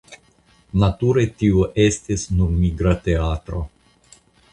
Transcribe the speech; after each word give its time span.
Nature 0.83 1.25
tio 1.41 1.65
estis 1.83 2.23
nur 2.39 2.55
migra 2.63 2.95
teatro. 3.09 3.61